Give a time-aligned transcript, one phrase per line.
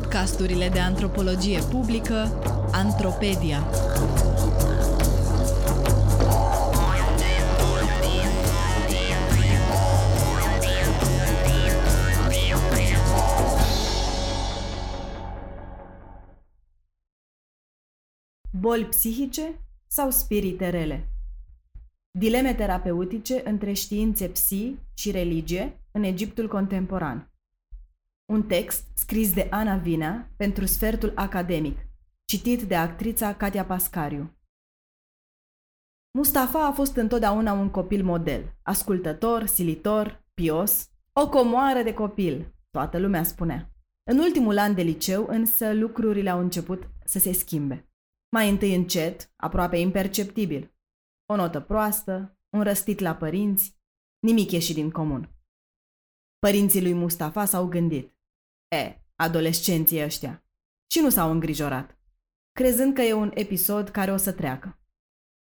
[0.00, 2.14] podcasturile de antropologie publică
[2.72, 3.66] Antropedia.
[18.50, 21.08] Boli psihice sau spirite rele?
[22.18, 27.29] Dileme terapeutice între științe psi și religie în Egiptul contemporan.
[28.30, 31.78] Un text scris de Ana Vinea pentru Sfertul Academic,
[32.24, 34.38] citit de actrița Katia Pascariu.
[36.18, 42.98] Mustafa a fost întotdeauna un copil model, ascultător, silitor, pios, o comoară de copil, toată
[42.98, 43.72] lumea spunea.
[44.10, 47.90] În ultimul an de liceu, însă, lucrurile au început să se schimbe.
[48.32, 50.74] Mai întâi încet, aproape imperceptibil.
[51.26, 53.78] O notă proastă, un răstit la părinți,
[54.18, 55.34] nimic ieșit din comun.
[56.38, 58.18] Părinții lui Mustafa s-au gândit.
[58.72, 60.44] E, adolescenții ăștia.
[60.86, 61.98] Și nu s-au îngrijorat,
[62.52, 64.78] crezând că e un episod care o să treacă.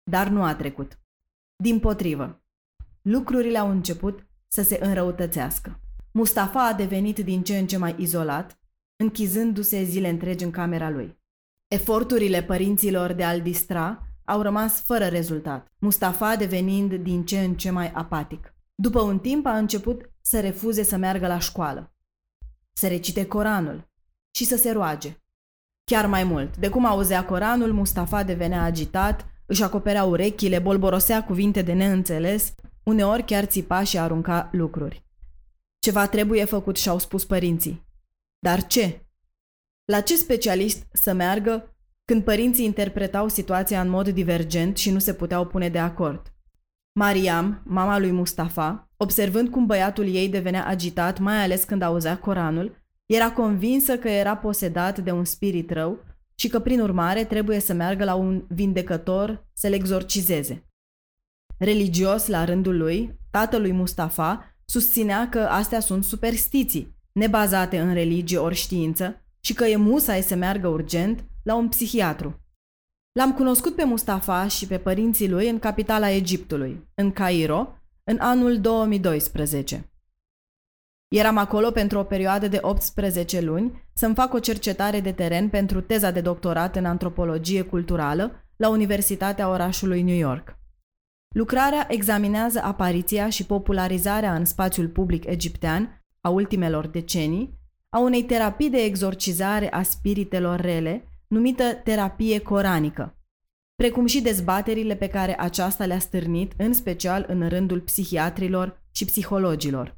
[0.04, 1.00] Dar nu a trecut.
[1.56, 2.44] Din potrivă,
[3.02, 5.80] lucrurile au început să se înrăutățească.
[6.12, 8.60] Mustafa a devenit din ce în ce mai izolat,
[8.96, 11.20] închizându-se zile întregi în camera lui.
[11.68, 17.70] Eforturile părinților de a-l distra au rămas fără rezultat, Mustafa devenind din ce în ce
[17.70, 18.54] mai apatic.
[18.76, 21.97] După un timp a început să refuze să meargă la școală,
[22.78, 23.90] să recite Coranul
[24.36, 25.18] și să se roage.
[25.84, 31.62] Chiar mai mult, de cum auzea Coranul, Mustafa devenea agitat, își acoperea urechile, bolborosea cuvinte
[31.62, 35.06] de neînțeles, uneori chiar țipa și arunca lucruri.
[35.80, 37.86] Ceva trebuie făcut și-au spus părinții.
[38.40, 39.06] Dar ce?
[39.86, 45.14] La ce specialist să meargă când părinții interpretau situația în mod divergent și nu se
[45.14, 46.34] puteau pune de acord?
[47.00, 52.84] Mariam, mama lui Mustafa, observând cum băiatul ei devenea agitat, mai ales când auzea Coranul,
[53.06, 56.00] era convinsă că era posedat de un spirit rău
[56.36, 60.70] și că, prin urmare, trebuie să meargă la un vindecător să-l exorcizeze.
[61.58, 68.56] Religios, la rândul lui, tatălui Mustafa susținea că astea sunt superstiții, nebazate în religie ori
[68.56, 72.42] știință, și că e musai să meargă urgent la un psihiatru.
[73.18, 77.68] L-am cunoscut pe Mustafa și pe părinții lui în capitala Egiptului, în Cairo,
[78.04, 79.92] în anul 2012.
[81.08, 85.82] Eram acolo pentru o perioadă de 18 luni să-mi fac o cercetare de teren pentru
[85.82, 90.58] teza de doctorat în antropologie culturală la Universitatea orașului New York.
[91.36, 98.70] Lucrarea examinează apariția și popularizarea în spațiul public egiptean a ultimelor decenii a unei terapii
[98.70, 103.18] de exorcizare a spiritelor rele, numită terapie coranică,
[103.76, 109.98] precum și dezbaterile pe care aceasta le-a stârnit, în special în rândul psihiatrilor și psihologilor.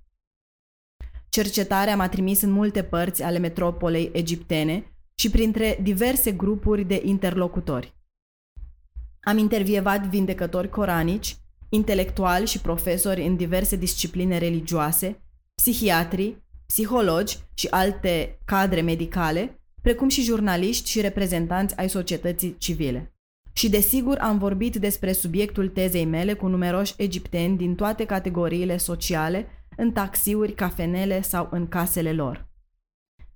[1.29, 7.97] Cercetarea m-a trimis în multe părți ale metropolei egiptene și printre diverse grupuri de interlocutori.
[9.21, 11.37] Am intervievat vindecători coranici,
[11.69, 15.21] intelectuali și profesori în diverse discipline religioase,
[15.55, 23.13] psihiatri, psihologi și alte cadre medicale, precum și jurnaliști și reprezentanți ai societății civile.
[23.53, 29.47] Și desigur am vorbit despre subiectul tezei mele cu numeroși egipteni din toate categoriile sociale,
[29.77, 32.49] în taxiuri, cafenele sau în casele lor.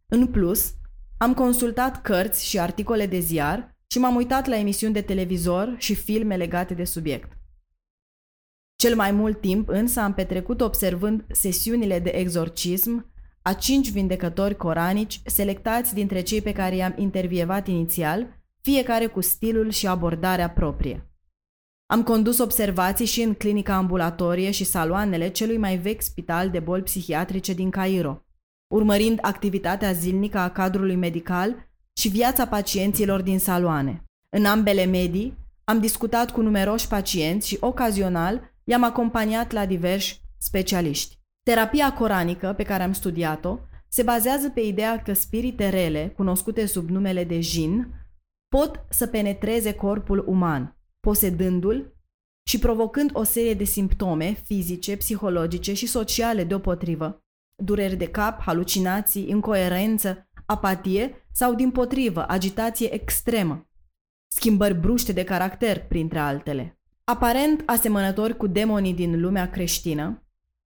[0.08, 0.74] În plus,
[1.18, 5.96] am consultat cărți și articole de ziar și m-am uitat la emisiuni de televizor și
[5.96, 7.38] filme legate de subiect.
[8.76, 13.13] Cel mai mult timp însă am petrecut observând sesiunile de exorcism
[13.46, 19.70] a cinci vindecători coranici selectați dintre cei pe care i-am intervievat inițial, fiecare cu stilul
[19.70, 21.08] și abordarea proprie.
[21.86, 26.84] Am condus observații și în clinica ambulatorie și saloanele celui mai vechi spital de boli
[26.84, 28.26] psihiatrice din Cairo,
[28.68, 31.56] urmărind activitatea zilnică a cadrului medical
[31.94, 34.04] și viața pacienților din saloane.
[34.30, 41.22] În ambele medii, am discutat cu numeroși pacienți și ocazional i-am acompaniat la diversi specialiști.
[41.44, 46.90] Terapia coranică pe care am studiat-o se bazează pe ideea că spirite rele, cunoscute sub
[46.90, 47.94] numele de jin,
[48.48, 51.96] pot să penetreze corpul uman, posedându-l
[52.48, 57.24] și provocând o serie de simptome fizice, psihologice și sociale deopotrivă,
[57.56, 63.70] dureri de cap, halucinații, incoerență, apatie sau, din potrivă, agitație extremă,
[64.28, 66.80] schimbări bruște de caracter, printre altele.
[67.04, 70.24] Aparent asemănători cu demonii din lumea creștină,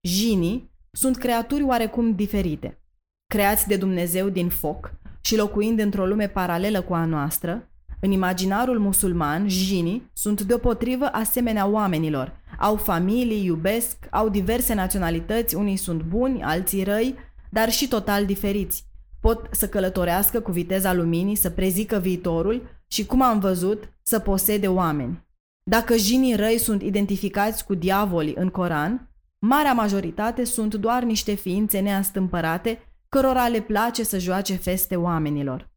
[0.07, 2.79] Jinii sunt creaturi oarecum diferite,
[3.27, 8.79] creați de Dumnezeu din foc și locuind într-o lume paralelă cu a noastră, în imaginarul
[8.79, 12.39] musulman, jinii sunt deopotrivă asemenea oamenilor.
[12.59, 17.15] Au familii, iubesc, au diverse naționalități, unii sunt buni, alții răi,
[17.49, 18.85] dar și total diferiți.
[19.21, 24.67] pot să călătorească cu viteza luminii, să prezică viitorul și, cum am văzut, să posede
[24.67, 25.25] oameni.
[25.63, 29.07] Dacă jinii răi sunt identificați cu diavolii în Coran,
[29.39, 32.79] marea majoritate sunt doar niște ființe neastâmpărate
[33.09, 35.69] cărora le place să joace feste oamenilor.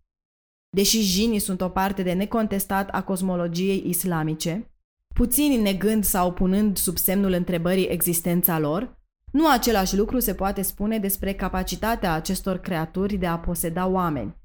[0.70, 4.70] Deși jinii sunt o parte de necontestat a cosmologiei islamice,
[5.14, 8.98] puțini negând sau punând sub semnul întrebării existența lor,
[9.32, 14.36] nu același lucru se poate spune despre capacitatea acestor creaturi de a poseda oameni,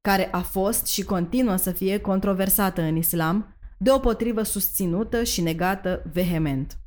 [0.00, 6.78] care a fost și continuă să fie controversată în islam, deopotrivă susținută și negată vehement.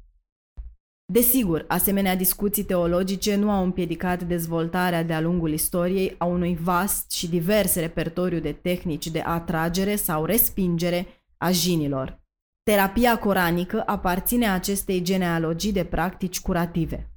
[1.13, 7.29] Desigur, asemenea discuții teologice nu au împiedicat dezvoltarea de-a lungul istoriei a unui vast și
[7.29, 11.07] divers repertoriu de tehnici de atragere sau respingere
[11.37, 12.21] a jinilor.
[12.63, 17.11] Terapia coranică aparține acestei genealogii de practici curative.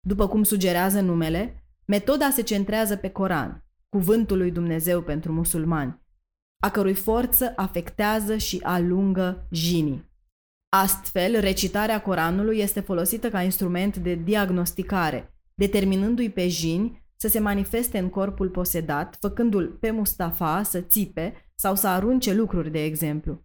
[0.00, 6.00] După cum sugerează numele, metoda se centrează pe Coran, cuvântul lui Dumnezeu pentru musulmani,
[6.60, 10.07] a cărui forță afectează și alungă jinii.
[10.68, 17.98] Astfel, recitarea Coranului este folosită ca instrument de diagnosticare, determinându-i pe jini să se manifeste
[17.98, 23.44] în corpul posedat, făcându-l pe Mustafa să țipe sau să arunce lucruri, de exemplu,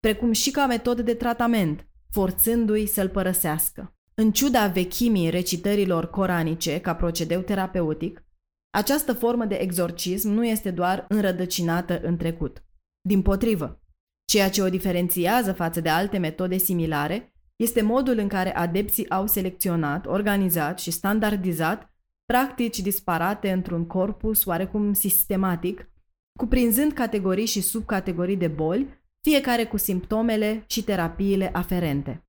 [0.00, 3.96] precum și ca metodă de tratament, forțându-i să-l părăsească.
[4.14, 8.24] În ciuda vechimii recitărilor coranice ca procedeu terapeutic,
[8.70, 12.64] această formă de exorcism nu este doar înrădăcinată în trecut.
[13.00, 13.80] Din potrivă,
[14.26, 19.26] ceea ce o diferențiază față de alte metode similare este modul în care adepții au
[19.26, 21.90] selecționat, organizat și standardizat
[22.24, 25.90] practici disparate într-un corpus oarecum sistematic,
[26.38, 32.26] cuprinzând categorii și subcategorii de boli, fiecare cu simptomele și terapiile aferente.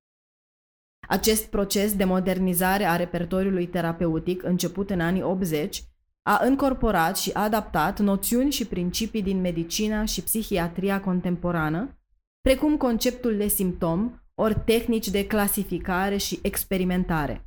[1.08, 5.84] Acest proces de modernizare a repertoriului terapeutic, început în anii 80,
[6.28, 12.00] a încorporat și adaptat noțiuni și principii din medicina și psihiatria contemporană,
[12.42, 17.46] precum conceptul de simptom, ori tehnici de clasificare și experimentare.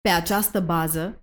[0.00, 1.22] Pe această bază,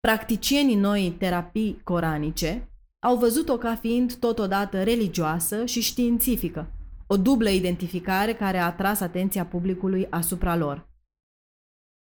[0.00, 2.68] practicienii noii terapii coranice
[3.06, 6.70] au văzut-o ca fiind totodată religioasă și științifică,
[7.06, 10.88] o dublă identificare care a atras atenția publicului asupra lor.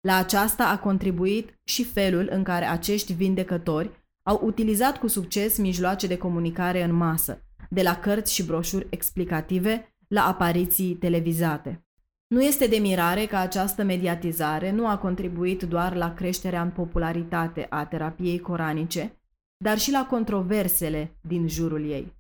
[0.07, 6.07] La aceasta a contribuit și felul în care acești vindecători au utilizat cu succes mijloace
[6.07, 11.85] de comunicare în masă, de la cărți și broșuri explicative la apariții televizate.
[12.27, 17.68] Nu este de mirare că această mediatizare nu a contribuit doar la creșterea în popularitate
[17.69, 19.21] a terapiei coranice,
[19.57, 22.13] dar și la controversele din jurul ei.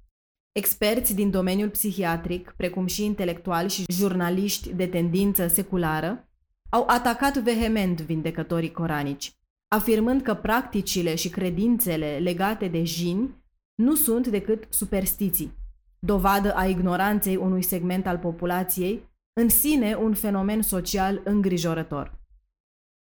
[0.51, 6.29] Experți din domeniul psihiatric, precum și intelectuali și jurnaliști de tendință seculară,
[6.69, 9.33] au atacat vehement vindecătorii coranici,
[9.75, 13.43] afirmând că practicile și credințele legate de jini
[13.75, 15.53] nu sunt decât superstiții,
[15.99, 22.19] dovadă a ignoranței unui segment al populației, în sine un fenomen social îngrijorător.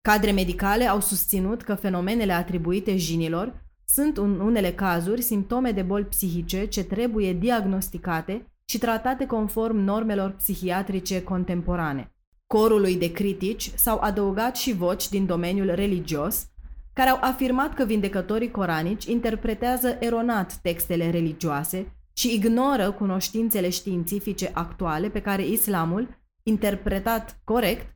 [0.02, 6.06] Cadre medicale au susținut că fenomenele atribuite jinilor sunt în unele cazuri simptome de boli
[6.06, 12.14] psihice ce trebuie diagnosticate și tratate conform normelor psihiatrice contemporane.
[12.48, 16.48] Corului de critici s-au adăugat și voci din domeniul religios,
[16.96, 25.10] care au afirmat că vindecătorii coranici interpretează eronat textele religioase și ignoră cunoștințele științifice actuale
[25.10, 27.96] pe care islamul, interpretat corect,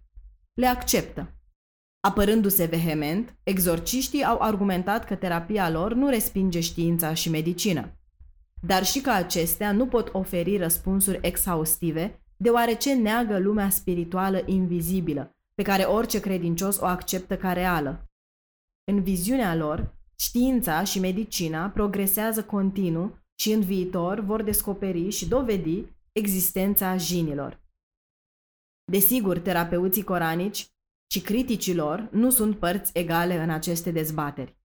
[0.53, 1.33] le acceptă.
[1.99, 7.99] Apărându-se vehement, exorciștii au argumentat că terapia lor nu respinge știința și medicină,
[8.61, 15.63] dar și că acestea nu pot oferi răspunsuri exhaustive deoarece neagă lumea spirituală invizibilă, pe
[15.63, 18.08] care orice credincios o acceptă ca reală.
[18.89, 25.85] În viziunea lor, știința și medicina progresează continuu și în viitor vor descoperi și dovedi
[26.11, 27.61] existența jinilor.
[28.91, 30.67] Desigur, terapeuții coranici
[31.11, 34.57] și criticilor nu sunt părți egale în aceste dezbateri.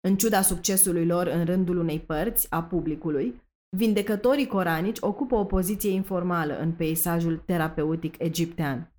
[0.00, 3.42] În ciuda succesului lor în rândul unei părți a publicului,
[3.76, 8.92] Vindecătorii coranici ocupă o poziție informală în peisajul terapeutic egiptean.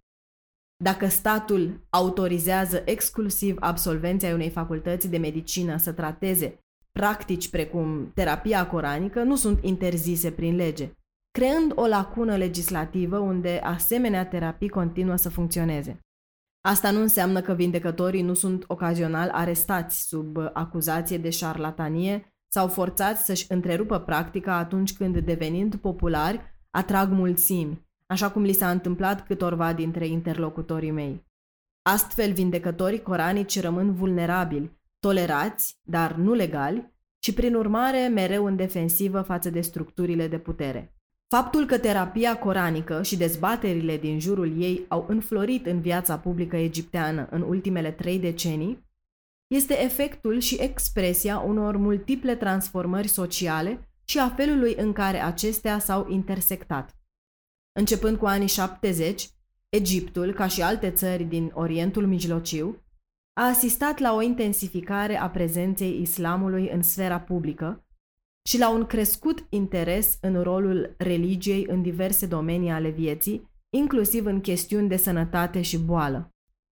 [0.82, 6.60] Dacă statul autorizează exclusiv absolvenții ai unei facultăți de medicină să trateze
[6.92, 10.92] practici precum terapia coranică, nu sunt interzise prin lege,
[11.32, 16.00] creând o lacună legislativă unde asemenea terapii continuă să funcționeze.
[16.62, 23.26] Asta nu înseamnă că vindecătorii nu sunt ocazional arestați sub acuzație de șarlatanie sau forțați
[23.26, 29.74] să-și întrerupă practica atunci când, devenind populari, atrag mulțimi, așa cum li s-a întâmplat câtorva
[29.74, 31.26] dintre interlocutorii mei.
[31.82, 36.92] Astfel, vindecătorii coranici rămân vulnerabili, tolerați, dar nu legali,
[37.24, 40.96] și prin urmare mereu în defensivă față de structurile de putere.
[41.28, 47.28] Faptul că terapia coranică și dezbaterile din jurul ei au înflorit în viața publică egipteană
[47.30, 48.90] în ultimele trei decenii
[49.48, 56.10] este efectul și expresia unor multiple transformări sociale și a felului în care acestea s-au
[56.10, 57.01] intersectat.
[57.72, 59.30] Începând cu anii 70,
[59.70, 62.84] Egiptul, ca și alte țări din Orientul Mijlociu,
[63.34, 67.86] a asistat la o intensificare a prezenței islamului în sfera publică
[68.50, 74.42] și la un crescut interes în rolul religiei în diverse domenii ale vieții, inclusiv în
[74.42, 76.30] chestiuni de sănătate și boală.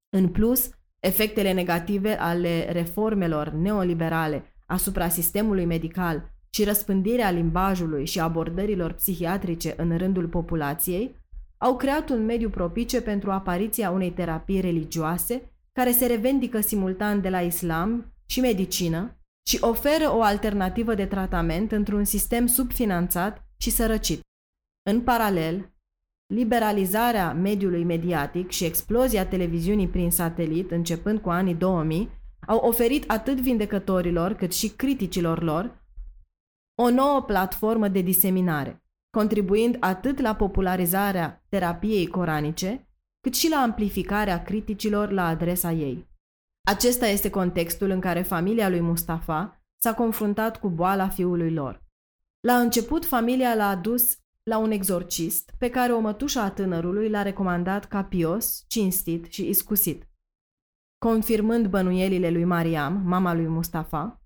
[0.10, 8.92] În plus, efectele negative ale reformelor neoliberale asupra sistemului medical și răspândirea limbajului și abordărilor
[8.92, 11.16] psihiatrice în rândul populației
[11.58, 17.30] au creat un mediu propice pentru apariția unei terapii religioase care se revendică simultan de
[17.30, 19.18] la islam și medicină
[19.50, 24.22] și oferă o alternativă de tratament într-un sistem subfinanțat și sărăcit.
[24.90, 25.74] În paralel,
[26.34, 32.10] liberalizarea mediului mediatic și explozia televiziunii prin satelit începând cu anii 2000
[32.48, 35.80] au oferit atât vindecătorilor cât și criticilor lor
[36.82, 42.90] o nouă platformă de diseminare, contribuind atât la popularizarea terapiei coranice,
[43.22, 46.10] cât și la amplificarea criticilor la adresa ei.
[46.68, 51.84] Acesta este contextul în care familia lui Mustafa s-a confruntat cu boala fiului lor.
[52.40, 57.22] La început, familia l-a adus la un exorcist pe care o mătușă a tânărului l-a
[57.22, 60.10] recomandat ca pios, cinstit și iscusit.
[60.98, 64.19] Confirmând bănuielile lui Mariam, mama lui Mustafa,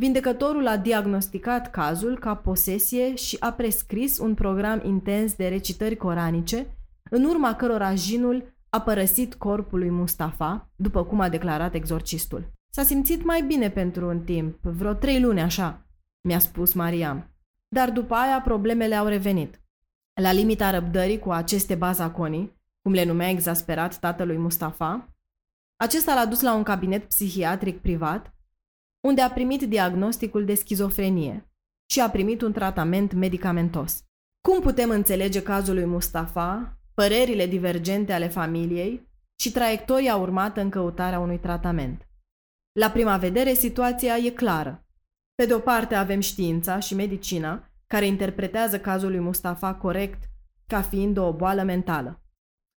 [0.00, 6.76] vindecătorul a diagnosticat cazul ca posesie și a prescris un program intens de recitări coranice,
[7.10, 12.52] în urma cărora jinul a părăsit corpul lui Mustafa, după cum a declarat exorcistul.
[12.70, 15.86] S-a simțit mai bine pentru un timp, vreo trei luni așa,
[16.28, 17.34] mi-a spus Mariam.
[17.68, 19.60] Dar după aia problemele au revenit.
[20.20, 25.14] La limita răbdării cu aceste bazaconii, cum le numea exasperat tatălui Mustafa,
[25.76, 28.34] acesta l-a dus la un cabinet psihiatric privat,
[29.00, 31.50] unde a primit diagnosticul de schizofrenie
[31.90, 34.04] și a primit un tratament medicamentos.
[34.48, 39.08] Cum putem înțelege cazul lui Mustafa, părerile divergente ale familiei
[39.40, 42.08] și traiectoria urmată în căutarea unui tratament?
[42.78, 44.86] La prima vedere, situația e clară.
[45.34, 50.22] Pe de o parte avem știința și medicina, care interpretează cazul lui Mustafa corect
[50.66, 52.22] ca fiind o boală mentală.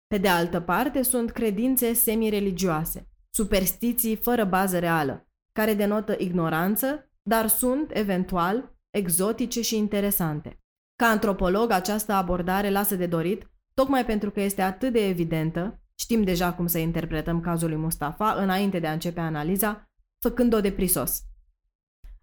[0.08, 7.48] Pe de altă parte, sunt credințe semi-religioase, superstiții fără bază reală, care denotă ignoranță, dar
[7.48, 10.60] sunt, eventual, exotice și interesante.
[10.96, 16.24] Ca antropolog, această abordare lasă de dorit, tocmai pentru că este atât de evidentă, știm
[16.24, 21.22] deja cum să interpretăm cazul lui Mustafa înainte de a începe analiza, făcând-o de prisos.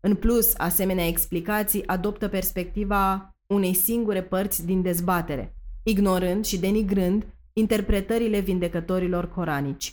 [0.00, 8.38] În plus, asemenea explicații adoptă perspectiva unei singure părți din dezbatere, ignorând și denigrând interpretările
[8.38, 9.90] vindecătorilor coranici.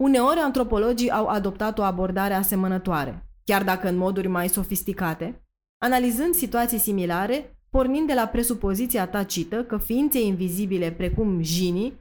[0.00, 5.42] Uneori, antropologii au adoptat o abordare asemănătoare, chiar dacă în moduri mai sofisticate,
[5.78, 12.00] analizând situații similare, pornind de la presupoziția tacită că ființe invizibile precum jinii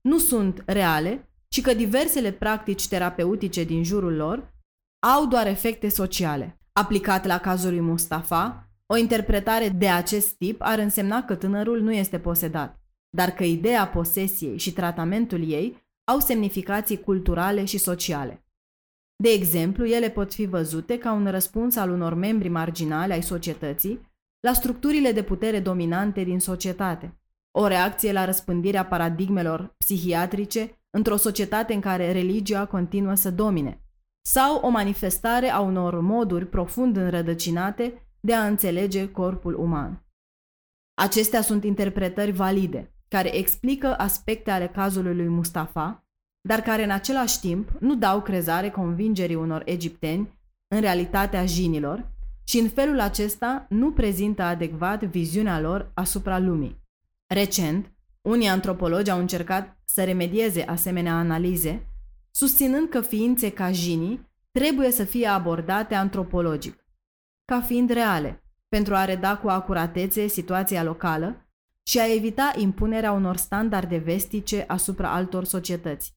[0.00, 4.52] nu sunt reale, ci că diversele practici terapeutice din jurul lor
[4.98, 6.58] au doar efecte sociale.
[6.72, 11.92] Aplicat la cazul lui Mustafa, o interpretare de acest tip ar însemna că tânărul nu
[11.92, 18.44] este posedat, dar că ideea posesiei și tratamentul ei au semnificații culturale și sociale.
[19.16, 24.00] De exemplu, ele pot fi văzute ca un răspuns al unor membri marginali ai societății
[24.40, 31.74] la structurile de putere dominante din societate, o reacție la răspândirea paradigmelor psihiatrice într-o societate
[31.74, 33.82] în care religia continuă să domine,
[34.20, 40.06] sau o manifestare a unor moduri profund înrădăcinate de a înțelege corpul uman.
[40.94, 46.06] Acestea sunt interpretări valide, care explică aspecte ale cazului lui Mustafa,
[46.40, 50.38] dar care în același timp nu dau crezare convingerii unor egipteni
[50.68, 52.12] în realitatea jinilor
[52.44, 56.86] și în felul acesta nu prezintă adecvat viziunea lor asupra lumii.
[57.26, 61.86] Recent, unii antropologi au încercat să remedieze asemenea analize
[62.30, 66.84] susținând că ființe ca jinii trebuie să fie abordate antropologic,
[67.44, 71.47] ca fiind reale, pentru a reda cu acuratețe situația locală
[71.88, 76.16] și a evita impunerea unor standarde vestice asupra altor societăți.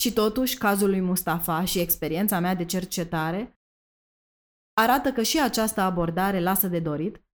[0.00, 3.58] Și totuși, cazul lui Mustafa și experiența mea de cercetare
[4.80, 7.24] arată că și această abordare lasă de dorit,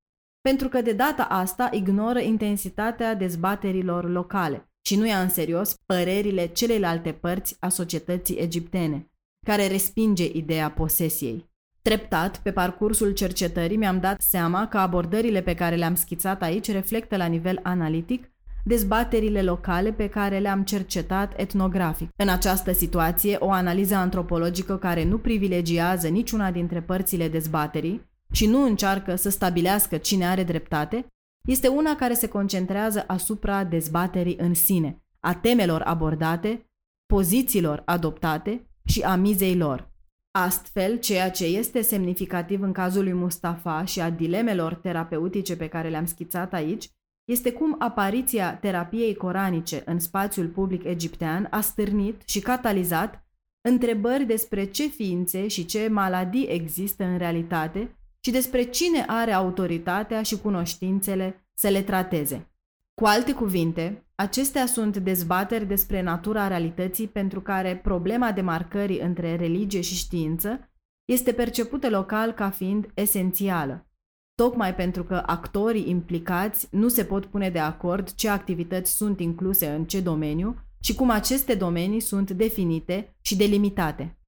[0.40, 6.47] pentru că de data asta ignoră intensitatea dezbaterilor locale și nu ia în serios părerile
[6.47, 9.12] celelalte părți a societății egiptene,
[9.47, 11.51] care respinge ideea posesiei.
[11.83, 17.17] Treptat, pe parcursul cercetării, mi-am dat seama că abordările pe care le-am schițat aici reflectă
[17.17, 18.31] la nivel analitic
[18.65, 22.11] dezbaterile locale pe care le-am cercetat etnografic.
[22.17, 28.62] În această situație, o analiză antropologică care nu privilegiază niciuna dintre părțile dezbaterii și nu
[28.62, 31.07] încearcă să stabilească cine are dreptate,
[31.49, 36.71] este una care se concentrează asupra dezbaterii în sine, a temelor abordate,
[37.07, 39.91] pozițiilor adoptate și a mizei lor.
[40.39, 45.89] Astfel, ceea ce este semnificativ în cazul lui Mustafa și a dilemelor terapeutice pe care
[45.89, 46.91] le-am schițat aici,
[47.25, 53.27] este cum apariția terapiei coranice în spațiul public egiptean a stârnit și catalizat
[53.61, 60.23] întrebări despre ce ființe și ce maladii există în realitate și despre cine are autoritatea
[60.23, 62.53] și cunoștințele să le trateze.
[62.95, 69.81] Cu alte cuvinte, acestea sunt dezbateri despre natura realității pentru care problema demarcării între religie
[69.81, 70.71] și știință
[71.05, 73.87] este percepută local ca fiind esențială,
[74.35, 79.67] tocmai pentru că actorii implicați nu se pot pune de acord ce activități sunt incluse
[79.67, 84.19] în ce domeniu și cum aceste domenii sunt definite și delimitate.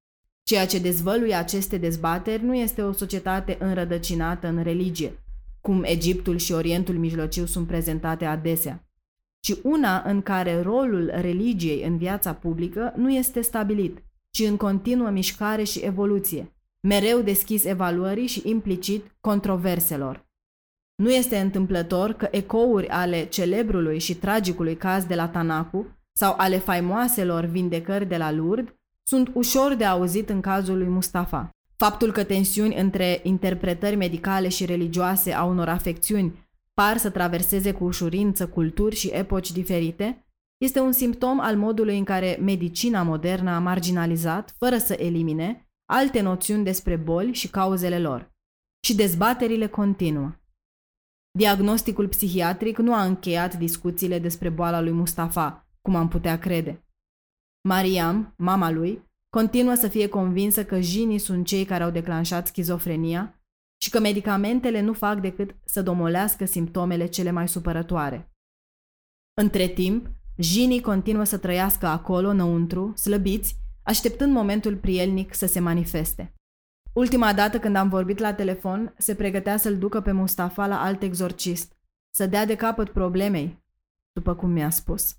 [0.42, 5.24] Ceea ce dezvăluie aceste dezbateri nu este o societate înrădăcinată în religie,
[5.60, 8.84] cum Egiptul și Orientul Mijlociu sunt prezentate adesea,
[9.44, 15.10] ci una în care rolul religiei în viața publică nu este stabilit, ci în continuă
[15.10, 20.26] mișcare și evoluție, mereu deschis evaluării și implicit controverselor.
[20.94, 26.58] Nu este întâmplător că ecouri ale celebrului și tragicului caz de la Tanacu sau ale
[26.58, 31.50] faimoaselor vindecări de la Lourdes sunt ușor de auzit în cazul lui Mustafa.
[31.76, 36.43] Faptul că tensiuni între interpretări medicale și religioase a unor afecțiuni
[36.74, 40.26] par să traverseze cu ușurință culturi și epoci diferite,
[40.64, 46.20] este un simptom al modului în care medicina modernă a marginalizat, fără să elimine, alte
[46.20, 48.32] noțiuni despre boli și cauzele lor.
[48.86, 50.34] Și dezbaterile continuă.
[51.38, 56.86] Diagnosticul psihiatric nu a încheiat discuțiile despre boala lui Mustafa, cum am putea crede.
[57.68, 63.33] Mariam, mama lui, continuă să fie convinsă că jinii sunt cei care au declanșat schizofrenia
[63.84, 68.32] și că medicamentele nu fac decât să domolească simptomele cele mai supărătoare.
[69.40, 76.34] Între timp, jinii continuă să trăiască acolo, înăuntru, slăbiți, așteptând momentul prielnic să se manifeste.
[76.92, 81.02] Ultima dată când am vorbit la telefon, se pregătea să-l ducă pe Mustafa la alt
[81.02, 81.76] exorcist,
[82.14, 83.64] să dea de capăt problemei,
[84.12, 85.16] după cum mi-a spus.